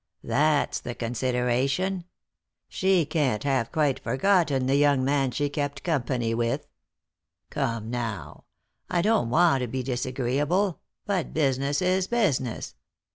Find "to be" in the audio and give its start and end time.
9.61-9.83